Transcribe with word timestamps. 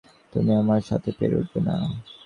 তুমি 0.33 0.51
আমার 0.55 0.81
সাথে 0.81 1.09
পেরে 1.17 1.35
উঠবে 1.35 1.59
না। 1.67 1.75